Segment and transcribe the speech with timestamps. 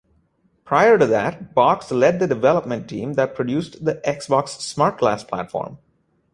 [0.65, 5.77] Prior to that, Box led the development team that produced the Xbox SmartGlass platform.